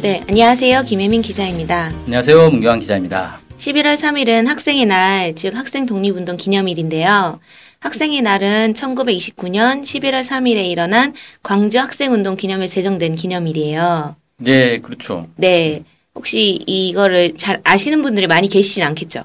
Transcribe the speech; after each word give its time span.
네, 0.00 0.22
안녕하세요. 0.28 0.84
김혜민 0.84 1.22
기자입니다. 1.22 1.86
안녕하세요. 2.04 2.50
문경환 2.50 2.78
기자입니다. 2.78 3.40
11월 3.56 3.96
3일은 3.96 4.46
학생의 4.46 4.86
날, 4.86 5.34
즉 5.34 5.56
학생 5.56 5.86
독립운동 5.86 6.36
기념일인데요. 6.36 7.40
학생의 7.80 8.22
날은 8.22 8.74
1929년 8.74 9.82
11월 9.82 10.22
3일에 10.22 10.70
일어난 10.70 11.14
광주 11.42 11.80
학생운동 11.80 12.36
기념일 12.36 12.68
제정된 12.68 13.16
기념일이에요. 13.16 14.14
네, 14.36 14.78
그렇죠. 14.78 15.26
네. 15.34 15.82
혹시 16.14 16.60
이거를 16.66 17.36
잘 17.36 17.60
아시는 17.64 18.02
분들이 18.02 18.28
많이 18.28 18.48
계시진 18.48 18.84
않겠죠? 18.84 19.24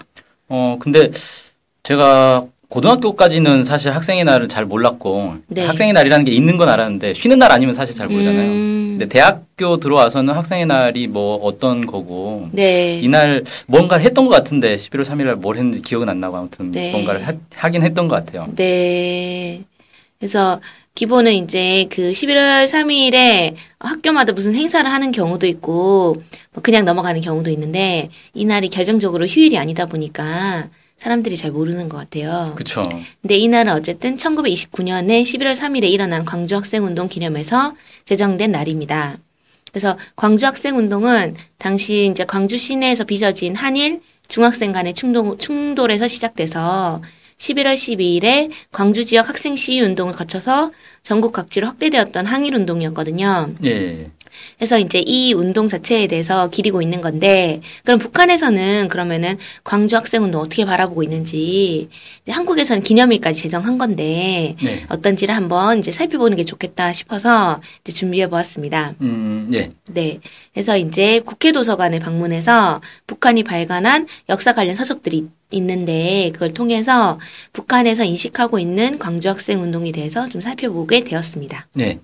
어, 0.50 0.78
근데 0.80 1.12
제가 1.84 2.48
고등학교까지는 2.74 3.66
사실 3.66 3.92
학생의 3.92 4.24
날을 4.24 4.50
잘 4.50 4.66
몰랐고 4.66 5.36
네. 5.46 5.64
학생의 5.64 5.94
날이라는 5.94 6.26
게 6.26 6.32
있는 6.32 6.58
건 6.58 6.70
알았는데 6.70 7.14
쉬는 7.14 7.38
날 7.38 7.52
아니면 7.52 7.76
사실 7.76 7.96
잘 7.96 8.08
모르잖아요. 8.08 8.50
음. 8.50 8.98
근데 8.98 9.08
대학교 9.08 9.78
들어와서는 9.78 10.34
학생의 10.34 10.66
날이 10.66 11.06
뭐 11.06 11.36
어떤 11.36 11.86
거고 11.86 12.50
네. 12.52 13.00
이날 13.00 13.44
뭔가를 13.68 14.04
했던 14.04 14.26
것 14.26 14.32
같은데 14.32 14.78
11월 14.78 15.06
3일 15.06 15.26
날 15.26 15.36
뭘 15.36 15.58
했는지 15.58 15.84
기억은 15.84 16.10
안 16.10 16.20
나고 16.20 16.38
아무튼 16.38 16.72
네. 16.72 16.92
뭔가를 16.92 17.28
하, 17.28 17.34
하긴 17.54 17.84
했던 17.84 18.08
것 18.08 18.16
같아요. 18.26 18.48
네. 18.56 19.62
그래서 20.20 20.60
기본은 20.96 21.34
이제 21.34 21.86
그 21.92 22.12
11월 22.12 22.68
3일에 22.68 23.54
학교마다 23.80 24.34
무슨 24.34 24.56
행사를 24.56 24.90
하는 24.90 25.12
경우도 25.12 25.46
있고 25.46 26.24
뭐 26.54 26.64
그냥 26.64 26.86
넘어가는 26.86 27.22
경우도 27.22 27.52
있는데 27.52 28.10
이 28.34 28.46
날이 28.46 28.70
결정적으로 28.70 29.28
휴일이 29.28 29.60
아니다 29.60 29.86
보니까 29.86 30.70
사람들이 31.04 31.36
잘 31.36 31.52
모르는 31.52 31.90
것 31.90 31.98
같아요. 31.98 32.54
그렇죠. 32.56 32.90
근데 33.22 33.36
이 33.36 33.50
날은 33.50 33.74
어쨌든 33.74 34.16
1929년에 34.16 35.24
11월 35.24 35.54
3일에 35.54 35.90
일어난 35.92 36.24
광주 36.24 36.56
학생 36.56 36.86
운동 36.86 37.10
기념해서 37.10 37.76
제정된 38.06 38.54
날입니다. 38.54 39.18
그래서 39.74 39.98
광주 40.16 40.46
학생 40.46 40.78
운동은 40.78 41.36
당시 41.58 42.10
이제 42.10 42.24
광주 42.24 42.58
시내에서 42.58 43.04
빚어진 43.04 43.54
한일 43.54 44.00
중학생 44.30 44.72
간의 44.72 44.94
충동, 44.94 45.38
충돌에서 45.38 46.08
시작돼서 46.08 47.02
11월 47.38 47.76
12일에 47.76 48.50
광주 48.72 49.04
지역 49.04 49.28
학생 49.28 49.58
시위 49.58 49.82
운동을 49.82 50.14
거쳐서 50.14 50.72
전국 51.02 51.34
각지로 51.34 51.68
확대되었던 51.68 52.26
항일 52.26 52.56
운동이었거든요. 52.56 53.56
예. 53.66 54.10
그래서 54.58 54.80
이제 54.80 55.00
이 55.00 55.34
운동 55.34 55.68
자체에 55.68 56.08
대해서 56.08 56.50
기리고 56.50 56.82
있는 56.82 57.02
건데, 57.02 57.62
그럼 57.84 58.00
북한에서는 58.00 58.88
그러면은 58.90 59.38
광주 59.64 59.96
학생 59.96 60.24
운동 60.24 60.42
어떻게 60.42 60.66
바라보고 60.66 61.04
있는지, 61.04 61.90
한국에서는 62.28 62.84
기념일까지 62.84 63.42
제정한 63.42 63.78
건데, 63.78 64.56
네. 64.62 64.86
어떤지를 64.90 65.36
한번 65.36 65.80
이제 65.80 65.92
살펴보는 65.92 66.38
게 66.38 66.44
좋겠다 66.44 66.94
싶어서 66.94 67.62
이제 67.82 67.94
준비해 67.94 68.30
보았습니다. 68.30 68.96
음, 69.02 69.50
예. 69.54 69.72
네. 69.88 70.20
그래서 70.54 70.78
이제 70.78 71.20
국회 71.20 71.52
도서관에 71.52 72.00
방문해서 72.00 72.82
북한이 73.08 73.44
발간한 73.44 74.08
역사 74.30 74.54
관련 74.54 74.76
서적들이 74.76 75.28
있는데 75.52 76.32
그걸 76.34 76.54
통해서 76.54 77.20
북한에서 77.54 78.04
인식하고 78.04 78.60
있는 78.60 79.00
광주 79.00 79.30
학생 79.30 79.62
운동에 79.62 79.92
대해서 79.92 80.28
좀 80.30 80.42
살펴보게 80.42 81.04
되었습니다. 81.04 81.68
네. 81.74 82.00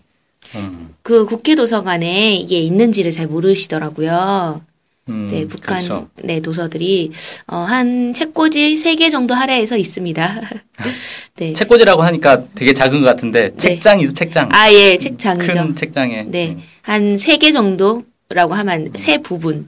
음, 0.55 0.93
그 1.01 1.25
국회 1.25 1.55
도서관에 1.55 2.35
이게 2.35 2.59
있는지를 2.59 3.11
잘 3.11 3.27
모르시더라고요. 3.27 4.61
음, 5.09 5.29
네, 5.31 5.47
북한 5.47 5.83
그렇죠. 5.83 6.07
네 6.23 6.39
도서들이 6.39 7.11
어, 7.47 7.57
한 7.57 8.13
책꽂이 8.13 8.75
3개 8.75 9.11
정도 9.11 9.33
할애해서 9.33 9.75
있습니다. 9.77 10.41
네. 11.37 11.53
책꽂이라고 11.53 12.01
하니까 12.03 12.43
되게 12.53 12.73
작은 12.73 13.01
것 13.01 13.07
같은데 13.07 13.49
네. 13.49 13.57
책장이죠, 13.57 14.13
책장. 14.13 14.49
아, 14.51 14.71
예, 14.71 14.97
책장이죠. 14.97 15.51
큰 15.53 15.75
책장에. 15.75 16.25
네. 16.27 16.49
음. 16.49 16.61
한세 16.81 17.37
개 17.37 17.51
정도라고 17.51 18.53
하면 18.53 18.91
세 18.95 19.17
부분 19.17 19.67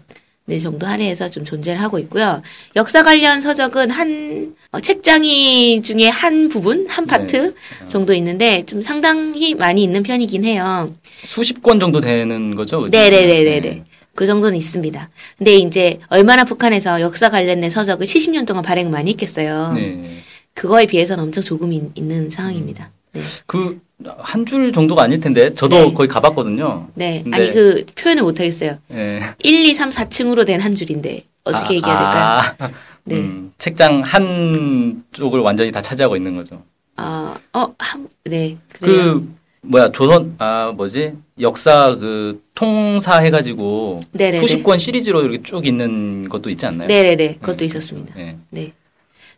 네 0.52 0.60
정도 0.60 0.86
할애해서 0.86 1.30
좀 1.30 1.46
존재를 1.46 1.82
하고 1.82 1.98
있고요. 2.00 2.42
역사 2.76 3.04
관련 3.04 3.40
서적은 3.40 3.90
한 3.90 4.54
어, 4.74 4.82
책장이 4.82 5.82
중에 5.82 6.10
한 6.10 6.50
부분, 6.50 6.88
한 6.90 7.06
파트 7.06 7.38
네. 7.38 7.88
정도 7.88 8.14
있는데 8.14 8.66
좀 8.66 8.82
상당히 8.82 9.56
많이 9.56 9.82
있는 9.82 10.04
편이긴 10.04 10.44
해요. 10.44 10.94
수십 11.26 11.64
권 11.64 11.80
정도 11.80 12.02
되는 12.02 12.54
거죠? 12.54 12.82
그죠? 12.82 12.90
네네네 12.90 13.44
네 13.44 13.62
네. 13.62 13.84
그 14.14 14.26
정도는 14.26 14.58
있습니다. 14.58 15.10
근데 15.38 15.56
이제 15.56 16.00
얼마나 16.10 16.44
북한에서 16.44 17.00
역사 17.00 17.30
관련된 17.30 17.70
서적을 17.70 18.06
70년 18.06 18.46
동안 18.46 18.62
발행 18.62 18.92
많이 18.92 19.12
했겠어요. 19.12 19.72
네. 19.74 20.18
그거에 20.54 20.86
비해서는 20.86 21.24
엄청 21.24 21.42
조금 21.44 21.72
있, 21.72 21.82
는 21.96 22.30
상황입니다. 22.30 22.92
네. 23.14 23.22
그 23.46 23.80
한 24.18 24.46
줄 24.46 24.72
정도가 24.74 25.04
아닐 25.04 25.20
텐데 25.20 25.54
저도 25.54 25.76
네. 25.90 25.94
거의 25.94 26.08
가봤거든요. 26.10 26.88
네. 26.96 27.24
아니 27.32 27.52
그 27.52 27.86
표현을 27.96 28.24
못 28.24 28.40
하겠어요. 28.40 28.78
예. 28.94 29.22
1, 29.44 29.66
2, 29.66 29.74
3, 29.74 29.90
4층으로 29.90 30.46
된 30.46 30.60
한 30.62 30.76
줄인데 30.76 31.24
어떻게 31.44 31.76
얘기해야 31.76 31.98
될까요? 31.98 32.54
아, 32.60 32.70
네. 33.04 33.16
음, 33.16 33.52
책장 33.58 34.02
한 34.02 35.04
쪽을 35.14 35.40
완전히 35.40 35.72
다 35.72 35.82
차지하고 35.82 36.16
있는 36.16 36.36
거죠. 36.36 36.62
아, 36.98 37.36
어, 37.54 37.68
한, 37.80 38.08
네. 38.26 38.58
그래요. 38.74 39.22
그 39.22 39.34
뭐야 39.64 39.92
조선 39.92 40.36
아 40.40 40.72
뭐지 40.76 41.14
역사 41.40 41.96
그 41.96 42.42
통사 42.56 43.18
해가지고 43.20 44.02
네네네. 44.12 44.40
수십 44.40 44.64
권 44.64 44.78
시리즈로 44.80 45.22
이렇게 45.22 45.42
쭉 45.44 45.66
있는 45.66 46.28
것도 46.30 46.50
있지 46.50 46.66
않나요? 46.66 46.88
네네네. 46.88 47.36
그것도 47.42 47.58
네, 47.58 47.66
있었습니다. 47.66 48.14
네. 48.16 48.38
네. 48.50 48.74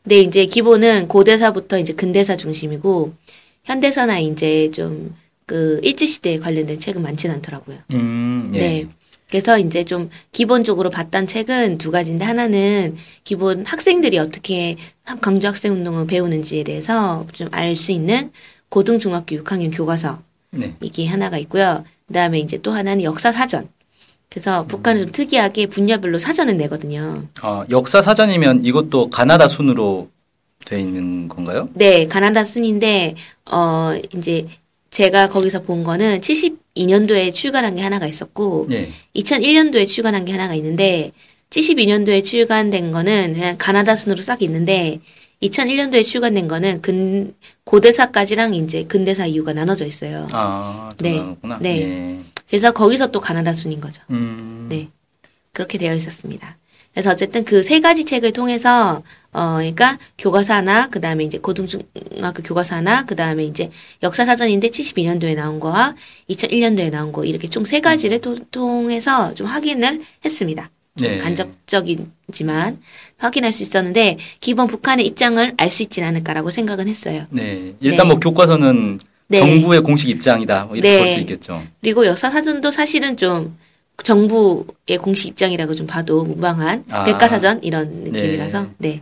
근데 0.04 0.20
이제 0.22 0.46
기본은 0.46 1.08
고대사부터 1.08 1.78
이제 1.80 1.94
근대사 1.94 2.36
중심이고 2.36 3.14
현대사나 3.64 4.20
이제 4.20 4.70
좀 4.72 5.24
그 5.46 5.80
일제 5.84 6.06
시대에 6.06 6.40
관련된 6.40 6.80
책은 6.80 7.02
많지는 7.02 7.36
않더라고요. 7.36 7.78
음, 7.92 8.52
예. 8.56 8.60
네. 8.60 8.88
그래서 9.30 9.58
이제 9.58 9.84
좀 9.84 10.10
기본적으로 10.32 10.90
봤던 10.90 11.28
책은 11.28 11.80
두 11.80 11.90
가지인데 11.92 12.24
하나는 12.24 12.96
기본 13.24 13.66
학생들이 13.66 14.20
어떻게 14.20 14.78
광주 15.22 15.48
학생 15.48 15.74
운동을 15.74 16.06
배우는지에 16.06 16.64
대해서 16.64 17.26
좀 17.34 17.50
알 17.52 17.76
수 17.76 17.92
있는 17.92 18.32
고등 18.70 19.00
중학교 19.00 19.36
6학년 19.38 19.76
교과서 19.76 20.20
네. 20.52 20.74
이게 20.82 21.08
하나가 21.08 21.38
있고요. 21.40 21.84
그다음에 22.08 22.40
이제 22.40 22.60
또 22.62 22.72
하나는 22.72 23.04
역사 23.04 23.32
사전. 23.32 23.68
그래서 24.30 24.66
북한은 24.66 25.04
좀 25.04 25.12
특이하게 25.12 25.68
분야별로 25.68 26.20
사전을 26.20 26.58
내거든요. 26.58 27.24
어, 27.42 27.64
역사 27.70 28.02
사전이면 28.02 28.66
이것도 28.66 29.10
가나다 29.10 29.48
순으로 29.48 30.10
돼 30.66 30.80
있는 30.80 31.28
건가요? 31.28 31.70
네, 31.74 32.06
가나다 32.08 32.46
순인데 32.46 33.16
어 33.52 33.94
이제 34.16 34.48
제가 34.90 35.30
거기서 35.30 35.64
본 35.64 35.84
거는 35.84 36.22
72년도에 36.22 37.34
출간한 37.34 37.76
게 37.76 37.82
하나가 37.82 38.06
있었고 38.06 38.68
예. 38.72 38.92
2001년도에 39.16 39.88
출간한 39.88 40.24
게 40.24 40.32
하나가 40.32 40.54
있는데 40.56 41.12
72년도에 41.50 42.24
출간된 42.24 42.92
거는 42.92 43.34
그냥 43.34 43.56
가나다 43.58 43.96
순으로 43.96 44.22
싹 44.22 44.42
있는데 44.44 45.00
2001년도에 45.42 46.04
출간된 46.06 46.48
거는 46.48 46.82
근 46.82 47.34
고대사까지랑 47.66 48.54
이제 48.56 48.84
근대사 48.84 49.26
이유가 49.26 49.54
나눠져 49.54 49.86
있어요. 49.86 50.28
아, 50.32 50.90
네. 51.00 51.14
그렇구나. 51.14 51.60
네. 51.60 51.82
예. 51.82 52.20
그래서 52.48 52.72
거기서 52.72 53.12
또 53.12 53.20
가나다 53.20 53.54
순인 53.54 53.82
거죠. 53.82 54.02
음. 54.10 54.68
네. 54.70 54.90
그렇게 55.52 55.78
되어 55.78 55.94
있었습니다. 55.94 56.58
그래서 56.94 57.10
어쨌든 57.12 57.44
그 57.44 57.64
세 57.64 57.80
가지 57.80 58.06
책을 58.06 58.32
통해서 58.34 59.02
어 59.32 59.56
그러니까 59.58 59.98
교과서나 60.20 60.90
그다음에 60.90 61.24
이제 61.24 61.40
고등중학교 61.40 62.44
교과서나 62.44 63.06
그다음에 63.06 63.44
이제 63.46 63.72
역사 64.04 64.26
사전인데 64.26 64.70
72년도에 64.70 65.36
나온 65.36 65.60
거와 65.60 65.96
2001년도에 66.30 66.92
나온 66.92 67.12
거 67.12 67.26
이렇게 67.26 67.48
총 67.48 67.66
세 67.66 67.80
가지를 67.82 68.22
또- 68.22 68.36
통해서 68.52 69.34
좀 69.34 69.48
확인을 69.48 70.02
했습니다. 70.24 70.70
좀 71.00 71.08
네. 71.08 71.18
간접적이지만 71.18 72.78
확인할 73.18 73.52
수 73.52 73.64
있었는데 73.64 74.18
기본 74.40 74.68
북한의 74.68 75.08
입장을 75.08 75.54
알 75.58 75.72
수 75.72 75.82
있지는 75.82 76.10
않을까라고 76.10 76.52
생각은 76.52 76.88
했어요. 76.88 77.26
네. 77.32 77.74
일단 77.80 78.08
네. 78.08 78.14
뭐 78.14 78.20
교과서는 78.20 79.00
네. 79.30 79.40
정부의 79.40 79.82
공식 79.82 80.10
입장이다. 80.10 80.66
뭐 80.66 80.76
이렇게 80.76 80.92
네. 80.92 81.00
볼수 81.04 81.20
있겠죠. 81.22 81.64
그리고 81.82 82.06
역사 82.06 82.30
사전도 82.30 82.70
사실은 82.70 83.18
좀 83.18 83.58
정부의 84.04 84.98
공식 85.02 85.28
입장이라고 85.28 85.76
좀 85.76 85.88
봐도 85.88 86.24
무방한 86.24 86.84
아. 86.90 87.04
백과사전 87.06 87.64
이런 87.64 88.04
느낌이라서 88.04 88.68
네. 88.78 89.02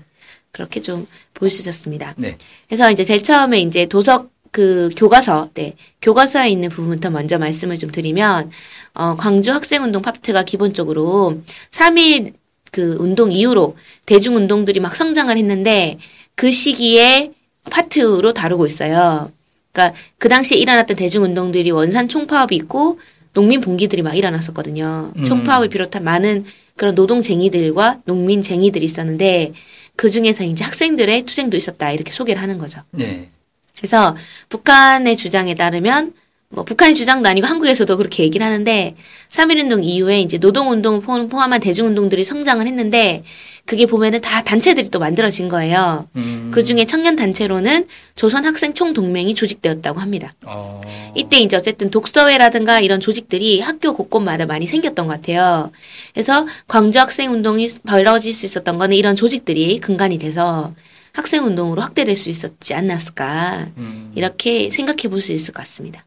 그렇게 0.51 0.81
좀 0.81 1.07
있었습니다. 1.47 2.13
네. 2.17 2.37
그래서 2.67 2.91
이제 2.91 3.03
제일 3.03 3.23
처음에 3.23 3.59
이제 3.61 3.87
도서 3.87 4.27
그 4.51 4.89
교과서, 4.95 5.49
네. 5.53 5.75
교과서에 6.01 6.49
있는 6.49 6.69
부분부터 6.69 7.09
먼저 7.09 7.37
말씀을 7.39 7.77
좀 7.77 7.89
드리면, 7.89 8.51
어, 8.93 9.15
광주 9.15 9.51
학생운동 9.51 10.01
파트가 10.01 10.43
기본적으로 10.43 11.41
3일 11.71 12.33
그 12.71 12.97
운동 12.99 13.31
이후로 13.31 13.75
대중운동들이 14.05 14.79
막 14.81 14.95
성장을 14.95 15.35
했는데, 15.35 15.97
그 16.35 16.51
시기에 16.51 17.31
파트로 17.69 18.33
다루고 18.33 18.67
있어요. 18.67 19.31
그러니까 19.71 19.97
그 20.17 20.27
당시에 20.27 20.57
일어났던 20.57 20.97
대중운동들이 20.97 21.71
원산 21.71 22.09
총파업이 22.09 22.55
있고, 22.55 22.99
농민 23.33 23.61
봉기들이 23.61 24.01
막 24.01 24.15
일어났었거든요. 24.15 25.11
음. 25.15 25.23
총파업을 25.23 25.69
비롯한 25.69 26.03
많은 26.03 26.45
그런 26.75 26.95
노동쟁이들과 26.95 28.01
농민쟁이들이 28.05 28.85
있었는데, 28.85 29.53
그 29.95 30.09
중에서 30.09 30.43
이제 30.43 30.63
학생들의 30.63 31.23
투쟁도 31.23 31.57
있었다. 31.57 31.91
이렇게 31.91 32.11
소개를 32.11 32.41
하는 32.41 32.57
거죠. 32.57 32.81
네. 32.91 33.29
그래서 33.77 34.15
북한의 34.49 35.17
주장에 35.17 35.55
따르면 35.55 36.13
뭐 36.51 36.63
북한의 36.65 36.95
주장도 36.95 37.27
아니고 37.29 37.47
한국에서도 37.47 37.95
그렇게 37.97 38.23
얘기를 38.23 38.45
하는데 38.45 38.95
3.1운동 39.29 39.83
이후에 39.83 40.19
이제 40.21 40.37
노동운동 40.37 41.01
포- 41.01 41.27
포함한 41.27 41.61
대중운동들이 41.61 42.23
성장을 42.23 42.65
했는데 42.67 43.23
그게 43.65 43.85
보면은 43.85 44.19
다 44.21 44.43
단체들이 44.43 44.89
또 44.89 44.99
만들어진 44.99 45.47
거예요. 45.47 46.07
음. 46.17 46.51
그 46.53 46.63
중에 46.63 46.85
청년 46.85 47.15
단체로는 47.15 47.85
조선학생총동맹이 48.15 49.35
조직되었다고 49.35 49.99
합니다. 49.99 50.33
어. 50.45 50.81
이때 51.15 51.37
이제 51.39 51.55
어쨌든 51.55 51.89
독서회라든가 51.89 52.79
이런 52.81 52.99
조직들이 52.99 53.61
학교 53.61 53.93
곳곳마다 53.93 54.45
많이 54.45 54.65
생겼던 54.67 55.07
것 55.07 55.13
같아요. 55.13 55.71
그래서 56.13 56.45
광주 56.67 56.99
학생 56.99 57.31
운동이 57.31 57.71
벌어질 57.85 58.33
수 58.33 58.45
있었던 58.45 58.77
거는 58.77 58.97
이런 58.97 59.15
조직들이 59.15 59.79
근간이 59.79 60.17
돼서 60.17 60.73
학생 61.13 61.45
운동으로 61.45 61.81
확대될 61.81 62.17
수 62.17 62.29
있었지 62.29 62.73
않았을까. 62.73 63.67
음. 63.77 64.11
이렇게 64.15 64.69
생각해 64.71 65.03
볼 65.09 65.21
수 65.21 65.31
있을 65.33 65.53
것 65.53 65.59
같습니다. 65.61 66.03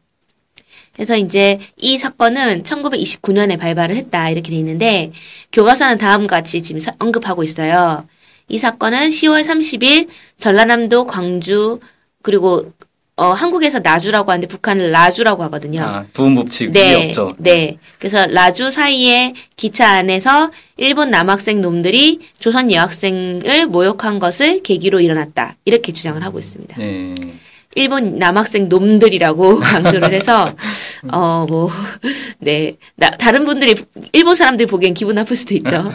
그래서 0.95 1.17
이제 1.17 1.59
이 1.77 1.97
사건은 1.97 2.63
1929년에 2.63 3.59
발발을 3.59 3.95
했다 3.97 4.29
이렇게 4.29 4.49
돼 4.51 4.55
있는데 4.57 5.11
교과서는 5.51 5.97
다음과 5.97 6.37
같이 6.37 6.61
지금 6.61 6.79
사- 6.79 6.93
언급하고 6.99 7.43
있어요. 7.43 8.05
이 8.47 8.57
사건은 8.57 9.09
10월 9.09 9.43
30일 9.43 10.07
전라남도 10.39 11.05
광주 11.05 11.79
그리고 12.21 12.71
어, 13.17 13.27
한국에서 13.31 13.79
나주라고 13.79 14.31
하는데 14.31 14.47
북한은 14.47 14.91
라주라고 14.91 15.41
하거든요. 15.43 15.81
아, 15.83 16.05
부음법칙이 16.11 16.71
네, 16.71 17.07
없죠. 17.07 17.33
네. 17.37 17.77
그래서 17.97 18.25
라주 18.27 18.71
사이에 18.71 19.33
기차 19.55 19.87
안에서 19.89 20.51
일본 20.75 21.11
남학생 21.11 21.61
놈들이 21.61 22.27
조선 22.39 22.73
여학생을 22.73 23.67
모욕한 23.67 24.19
것을 24.19 24.63
계기로 24.63 24.99
일어났다. 24.99 25.55
이렇게 25.63 25.93
주장을 25.93 26.21
하고 26.23 26.39
있습니다. 26.39 26.75
네. 26.77 27.15
일본 27.75 28.17
남학생 28.17 28.67
놈들이라고 28.69 29.59
강조를 29.59 30.13
해서 30.13 30.55
어 31.11 31.45
뭐 31.47 31.71
네. 32.39 32.75
나, 32.95 33.09
다른 33.11 33.45
분들이 33.45 33.75
일본 34.13 34.35
사람들이 34.35 34.67
보기엔 34.67 34.93
기분 34.93 35.15
나쁠 35.15 35.35
수도 35.37 35.53
있죠. 35.55 35.93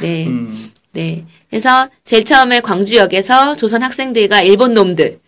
네. 0.00 0.26
음. 0.26 0.70
네. 0.92 1.24
그래서 1.48 1.88
제일 2.04 2.24
처음에 2.24 2.60
광주역에서 2.60 3.56
조선 3.56 3.82
학생들과 3.82 4.42
일본 4.42 4.74
놈들 4.74 5.18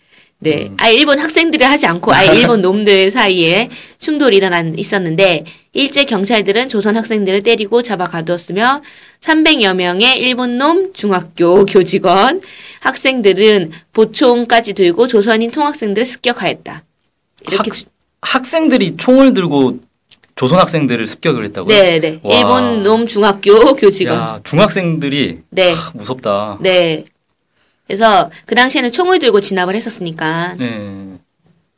네. 0.41 0.67
음. 0.69 0.77
아예 0.79 0.95
일본 0.95 1.21
학생들을 1.21 1.69
하지 1.69 1.87
않고 1.87 2.13
아예 2.13 2.35
일본 2.39 2.63
놈들 2.63 3.11
사이에 3.11 3.71
충돌이 3.99 4.37
일어난 4.37 4.77
있었는데 4.77 5.45
일제 5.73 6.05
경찰들은 6.05 6.69
조선 6.69 6.97
학생들을 6.97 7.43
때리고 7.43 7.83
잡아 7.83 8.09
가두었으며 8.09 8.83
300여 9.23 9.75
명의 9.75 10.19
일본 10.19 10.59
놈 10.59 10.93
중학교 10.93 11.65
교직원 11.65 12.41
학생들은 12.81 13.71
보총까지 13.93 14.73
들고 14.75 15.07
조선인 15.07 15.51
통학생들을 15.53 16.05
습격하였다. 16.05 16.83
이렇게 17.49 17.71
학- 17.71 17.79
학생들이 18.41 18.97
총을 18.97 19.33
들고 19.35 19.79
조선 20.35 20.59
학생들을 20.59 21.07
습격을 21.07 21.45
했다고요? 21.47 21.69
네, 21.77 22.01
네. 22.01 22.19
와. 22.23 22.37
일본 22.37 22.83
놈 22.83 23.07
중학교 23.07 23.75
교직원. 23.77 24.17
야, 24.19 24.41
중학생들이 24.45 25.39
네. 25.51 25.73
하, 25.73 25.91
무섭다. 25.95 26.59
네. 26.61 27.05
그래서 27.87 28.31
그 28.47 28.55
당시에는 28.55 28.91
총을 28.91 29.19
들고 29.19 29.41
진압을 29.41 29.75
했었으니까 29.77 30.55
네. 30.59 31.19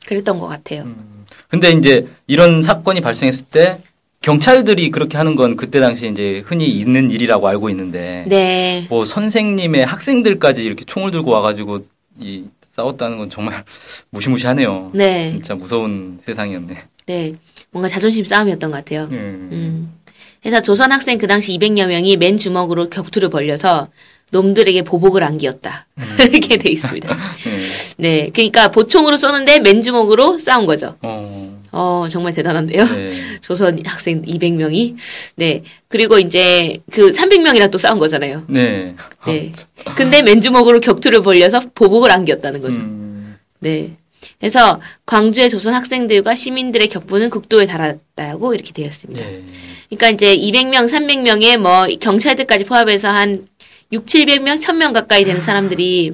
그랬던 0.07 0.39
것 0.39 0.47
같아요. 0.47 0.83
음. 0.83 1.25
근데 1.49 1.71
이제 1.71 2.07
이런 2.27 2.63
사건이 2.63 3.01
발생했을 3.01 3.45
때 3.51 3.81
경찰들이 4.25 4.91
그렇게 4.91 5.19
하는 5.19 5.37
건 5.37 5.55
그때 5.55 5.81
당시에 5.81 6.09
이제 6.09 6.43
흔히 6.47 6.67
있는 6.67 7.11
일이라고 7.11 7.47
알고 7.47 7.69
있는데 7.69 8.25
네. 8.27 8.87
뭐 8.89 9.05
선생님의 9.05 9.85
학생들까지 9.85 10.65
이렇게 10.65 10.87
총을 10.87 11.11
들고 11.11 11.31
와가지고 11.31 11.81
이 12.21 12.45
싸웠다는 12.75 13.19
건 13.19 13.29
정말 13.29 13.63
무시무시하네요. 14.09 14.93
네. 14.95 15.33
진짜 15.33 15.55
무서운 15.55 16.21
세상이었네. 16.25 16.85
네. 17.05 17.35
뭔가 17.71 17.87
자존심 17.87 18.25
싸움이었던 18.25 18.71
것 18.71 18.79
같아요. 18.79 19.09
음. 19.11 19.51
음. 19.53 19.93
그래서 20.41 20.63
조선 20.63 20.91
학생 20.91 21.19
그 21.19 21.27
당시 21.27 21.53
200여 21.59 21.87
명이 21.87 22.17
맨 22.17 22.39
주먹으로 22.39 22.89
격투를 22.89 23.29
벌려서 23.29 23.89
놈들에게 24.31 24.85
보복을 24.85 25.23
안기었다. 25.23 25.85
이렇게 26.33 26.57
돼 26.57 26.71
있습니다. 26.71 27.15
네. 27.45 28.23
네. 28.23 28.31
그러니까 28.33 28.71
보총으로 28.71 29.19
쏘는데 29.19 29.61
맨 29.61 29.83
주먹으로 29.83 30.39
싸운 30.39 30.65
거죠. 30.65 30.97
어. 31.03 31.54
어, 31.75 32.07
정말 32.09 32.33
대단한데요. 32.35 32.87
네. 32.87 33.11
조선 33.43 33.85
학생 33.85 34.23
200명이. 34.23 34.95
네. 35.35 35.63
그리고 35.89 36.19
이제 36.19 36.79
그 36.93 37.11
300명이랑 37.11 37.71
또 37.73 37.79
싸운 37.79 37.99
거잖아요. 37.99 38.45
네. 38.47 38.95
네. 39.27 39.53
근데 39.97 40.23
맨주먹으로 40.23 40.81
격투를 40.81 41.23
벌려서 41.23 41.61
보복을 41.75 42.13
안겼다는 42.13 42.63
거죠. 42.63 42.77
음. 42.79 43.37
네. 43.59 43.91
그래서 44.39 44.81
광주의 45.05 45.51
조선 45.51 45.75
학생들과 45.75 46.37
시민들의 46.37 46.89
격분은 46.89 47.31
극도에 47.31 47.67
달았다고 47.67 48.55
이렇게 48.55 48.73
되었습니다. 48.73 49.21
네. 49.21 49.43
그러니까 49.91 50.11
이제 50.11 50.37
200명, 50.37 50.89
300명에 50.89 51.59
뭐 51.59 51.87
경찰들까지 52.01 52.65
포함해서 52.65 53.09
한 53.09 53.47
6, 53.93 54.07
700명, 54.07 54.63
1000명 54.63 54.93
가까이 54.93 55.25
되는 55.25 55.41
사람들이 55.41 56.13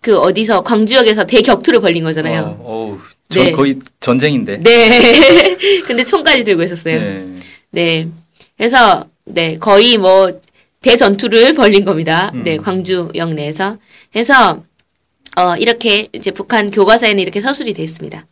그 0.00 0.18
어디서 0.18 0.62
광주역에서 0.62 1.24
대격투를 1.24 1.80
벌린 1.80 2.04
거잖아요. 2.04 2.58
어, 2.60 2.98
전 3.30 3.44
네. 3.44 3.52
거의 3.52 3.78
전쟁인데. 4.00 4.58
네. 4.58 5.56
근데 5.86 6.04
총까지 6.04 6.44
들고 6.44 6.62
있었어요. 6.62 7.00
네. 7.00 7.26
네. 7.70 8.08
그래서 8.56 9.06
네 9.24 9.58
거의 9.58 9.96
뭐 9.96 10.40
대전투를 10.82 11.54
벌린 11.56 11.84
겁니다. 11.84 12.30
음. 12.34 12.42
네 12.42 12.56
광주역 12.56 13.32
내에서. 13.34 13.76
그래서 14.12 14.62
어 15.36 15.56
이렇게 15.56 16.08
이제 16.12 16.30
북한 16.30 16.70
교과서에는 16.70 17.20
이렇게 17.20 17.40
서술이 17.40 17.74
돼 17.74 17.82
있습니다. 17.82 18.24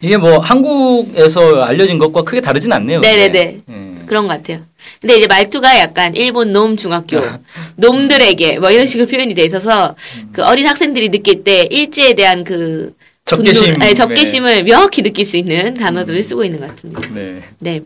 이게 0.00 0.16
뭐 0.16 0.38
한국에서 0.38 1.62
알려진 1.62 1.98
것과 1.98 2.22
크게 2.22 2.40
다르진 2.40 2.72
않네요. 2.72 3.00
네네네. 3.00 3.60
네. 3.66 3.96
그런 4.06 4.28
것 4.28 4.34
같아요. 4.34 4.60
근데 5.00 5.18
이제 5.18 5.26
말투가 5.26 5.78
약간 5.78 6.14
일본 6.14 6.52
놈 6.52 6.76
중학교 6.76 7.20
놈들에게 7.76 8.60
뭐 8.60 8.70
이런 8.70 8.86
식으로 8.86 9.08
표현이 9.08 9.34
돼 9.34 9.42
있어서 9.44 9.96
그 10.32 10.44
어린 10.44 10.66
학생들이 10.66 11.08
느낄 11.10 11.44
때 11.44 11.66
일제에 11.70 12.14
대한 12.14 12.44
그 12.44 12.94
적개심. 13.26 13.64
분노, 13.64 13.84
아니, 13.84 13.94
적개심을 13.94 14.62
명확히 14.62 15.02
느낄 15.02 15.26
수 15.26 15.36
있는 15.36 15.74
단어들을 15.74 16.22
쓰고 16.22 16.44
있는 16.44 16.60
것 16.60 16.70
같습니다. 16.70 17.00
네. 17.12 17.42
네. 17.58 17.80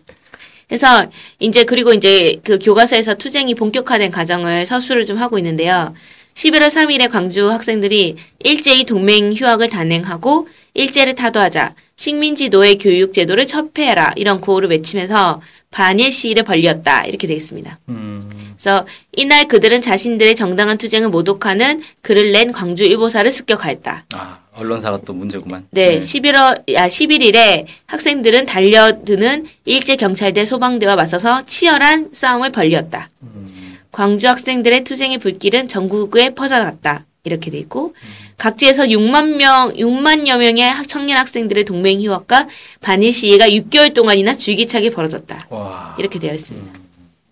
그래서 0.69 1.11
이제 1.41 1.65
그리고 1.65 1.93
이제 1.93 2.37
그 2.45 2.59
교과서에서 2.59 3.15
투쟁이 3.15 3.55
본격화된 3.55 4.13
과정을 4.13 4.67
서술을 4.67 5.05
좀 5.07 5.19
하고 5.19 5.39
있는데요. 5.39 5.95
11월 6.41 6.69
3일에 6.71 7.11
광주 7.11 7.51
학생들이 7.51 8.17
일제히 8.39 8.85
동맹 8.85 9.35
휴학을 9.35 9.69
단행하고 9.69 10.49
일제를 10.73 11.15
타도하자 11.15 11.75
식민지 11.97 12.49
노예 12.49 12.77
교육 12.77 13.13
제도를 13.13 13.47
첩회해라 13.47 14.13
이런 14.17 14.41
구호를 14.41 14.71
외치면서 14.71 15.43
반일 15.71 16.11
시위를 16.11 16.45
벌였다 16.45 17.05
이렇게 17.05 17.27
되어 17.27 17.37
있습니다. 17.37 17.79
음. 17.91 18.55
그래서 18.55 18.87
이날 19.13 19.49
그들은 19.49 19.83
자신들의 19.83 20.35
정당한 20.35 20.79
투쟁을 20.79 21.11
모독하는 21.11 21.83
글을 22.01 22.33
낸 22.33 22.53
광주 22.53 22.85
일보사를 22.85 23.31
습격하였다. 23.31 24.05
아, 24.15 24.39
언론사가 24.55 25.01
또 25.05 25.13
문제구만. 25.13 25.67
네, 25.71 26.01
11월, 26.01 26.77
아, 26.77 26.89
11일에 26.89 27.67
학생들은 27.87 28.47
달려드는 28.47 29.47
일제 29.67 29.97
경찰대 29.97 30.47
소방대와 30.47 30.97
맞서서 30.97 31.45
치열한 31.45 32.11
싸움을 32.13 32.51
벌였다. 32.51 33.11
음. 33.23 33.60
광주 33.93 34.29
학생들의 34.29 34.85
투쟁의 34.85 35.19
불길은 35.19 35.69
전국에 35.69 36.35
퍼져갔다. 36.35 37.05
이렇게 37.25 37.51
돼 37.51 37.59
있고, 37.59 37.95
각지에서 38.39 38.85
6만 38.85 39.37
명, 39.37 39.73
6만여 39.75 40.39
명의 40.39 40.63
학- 40.63 40.89
청년 40.89 41.19
학생들의 41.19 41.65
동맹 41.65 42.01
휴학과 42.01 42.47
반일 42.81 43.13
시위가 43.13 43.47
6개월 43.49 43.93
동안이나 43.93 44.37
줄기차게 44.37 44.91
벌어졌다. 44.91 45.47
와. 45.51 45.95
이렇게 45.99 46.19
되어 46.19 46.33
있습니다. 46.35 46.79